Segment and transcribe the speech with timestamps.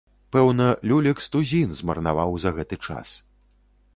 [0.35, 3.09] Пэўна люлек з тузін змарнаваў за гэты час.